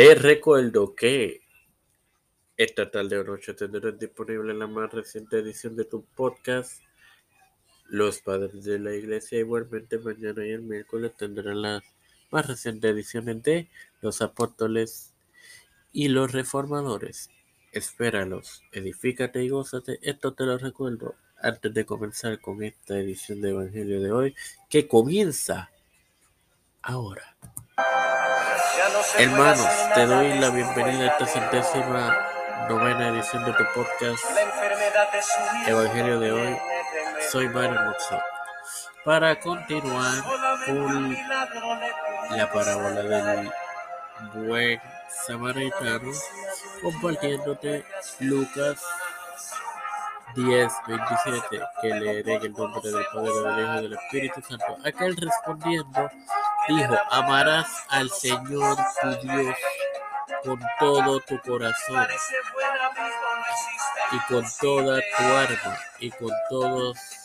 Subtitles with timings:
[0.00, 1.42] Te recuerdo que
[2.56, 6.82] esta tarde o noche tendrás disponible la más reciente edición de tu podcast.
[7.84, 11.82] Los padres de la iglesia, igualmente mañana y el miércoles tendrán las
[12.30, 13.68] más recientes ediciones de
[14.00, 15.12] Los apóstoles
[15.92, 17.28] y los reformadores.
[17.70, 19.98] Espéralos, edifícate y gózate.
[20.00, 24.34] Esto te lo recuerdo antes de comenzar con esta edición de Evangelio de hoy,
[24.70, 25.70] que comienza
[26.80, 27.36] ahora.
[29.18, 32.18] Hermanos, te doy la bienvenida a esta centésima
[32.66, 34.24] novena edición de tu podcast
[35.66, 36.56] Evangelio de hoy.
[37.30, 38.18] Soy Mario Moxo.
[39.04, 40.22] Para continuar
[40.64, 41.16] con
[42.30, 43.52] la parábola del
[44.34, 44.80] buen
[45.26, 46.12] samaritano,
[46.82, 47.84] compartiéndote
[48.20, 48.82] Lucas
[50.36, 54.76] 10, 27, que leeré en el nombre del Padre, del Hijo y del Espíritu Santo.
[54.84, 56.10] Aquel respondiendo
[56.74, 59.56] dijo, amarás al Señor tu Dios
[60.44, 62.06] con todo tu corazón
[64.12, 67.20] y con toda tu alma y con todas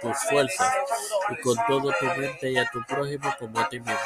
[0.00, 0.74] tus fuerzas
[1.30, 3.98] y con toda tu mente y a tu prójimo como a ti mismo.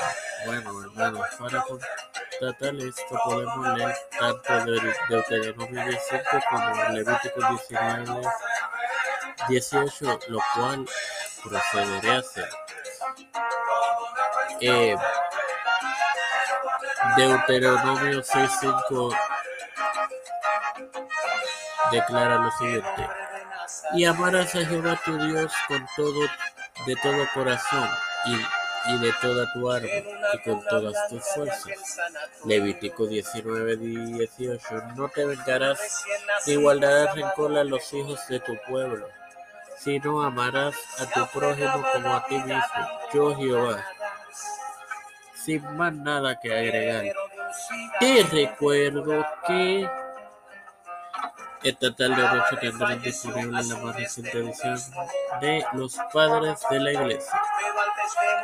[0.47, 8.29] Bueno, hermanos, para constatar esto podemos leer tanto de Deuteronomio 17 como Levítico 19,
[9.49, 10.87] 18, lo cual
[11.43, 12.68] procederé a hacer.
[14.61, 14.97] Eh,
[17.17, 19.17] Deuteronomio 6.5
[21.93, 23.09] declara lo siguiente.
[23.95, 26.21] Y amarás a Jehová tu Dios con todo,
[26.87, 27.89] de todo corazón
[28.27, 29.89] y, y de toda tu alma
[30.35, 31.99] y con todas tus fuerzas.
[32.45, 34.83] Levítico 19, 18.
[34.97, 36.05] No te vengarás
[36.47, 39.09] ni guardarás rencor a los hijos de tu pueblo,
[39.79, 42.63] sino amarás a tu prójimo como a ti mismo.
[43.13, 43.85] Yo Jehová
[45.49, 47.05] sin más nada que agregar.
[48.01, 49.89] Te recuerdo que
[51.63, 54.79] esta tarde noche tendrán disponible la más reciente edición
[55.41, 57.41] de Los Padres de la Iglesia.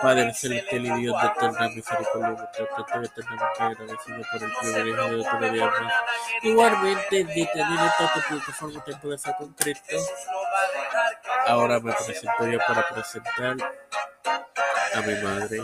[0.00, 5.52] Padre celestial y Dios de eterna misericordia, estoy eternamente agradecido por el privilegio de otro
[5.52, 5.92] día más.
[6.42, 9.96] Igualmente, de tener esta plataforma Tiempo de Fe con Cristo,
[11.46, 13.56] ahora me presento yo para presentar
[14.94, 15.58] a mi madre,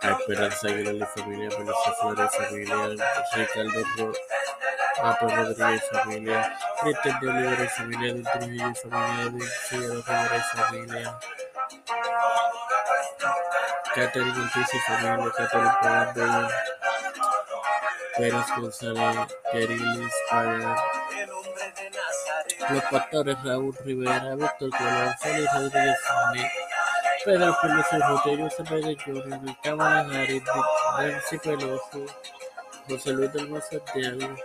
[0.00, 2.76] a Esperanza Aguilar y familia, Melissa Flores familia,
[3.34, 4.12] Ricardo Ro
[5.02, 10.36] Mato Rodríguez familia, Cristian de Olivera y familia, de Trujillo y familia, de Figueroa Rivera
[10.36, 11.18] y familia,
[13.94, 16.48] Catherine Ortiz y familia, Catherine Pagando,
[18.16, 20.76] Pérez González, Perilis Pagán,
[22.70, 26.71] los pastores Raúl Rivera, Víctor Colón, Félix Rodríguez Smith,
[27.24, 30.42] Pedro Pelosi, José José Pérez Jr., Cámara Harris,
[30.98, 32.06] Nancy Pelosi,
[32.88, 34.36] José Luis del Santiago,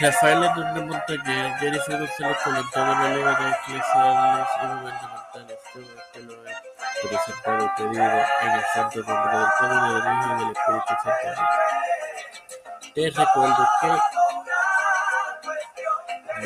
[0.00, 6.32] Rafael Hernández Montañez, Jennifer González Colón, todos los líderes eclesiales y gubernamentales, todo esto lo
[6.46, 11.42] he presentado pedido en el santo nombre del Padre, del Hijo y del Espíritu Santo.
[12.94, 14.15] Te recuerdo que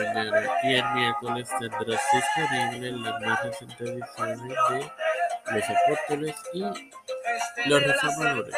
[0.04, 4.90] mañana y el miércoles tendrás disponible las más recientes ediciones de
[5.52, 8.54] Los Apóstoles y Los Reformadores.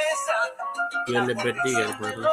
[1.07, 2.27] Dios les bendiga, hermanos.